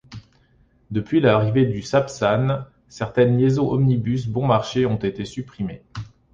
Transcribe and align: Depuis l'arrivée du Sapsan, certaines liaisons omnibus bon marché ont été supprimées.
Depuis 0.89 1.19
l'arrivée 1.19 1.67
du 1.67 1.83
Sapsan, 1.83 2.65
certaines 2.89 3.37
liaisons 3.39 3.69
omnibus 3.69 4.25
bon 4.25 4.47
marché 4.47 4.87
ont 4.87 4.95
été 4.95 5.25
supprimées. 5.25 5.83